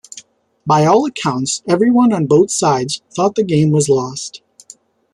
By 0.65 0.85
all 0.87 1.05
accounts, 1.05 1.61
everyone 1.67 2.11
on 2.11 2.25
both 2.25 2.49
sides 2.49 3.03
thought 3.15 3.35
the 3.35 3.43
game 3.43 3.69
was 3.69 3.87
lost. 3.87 4.41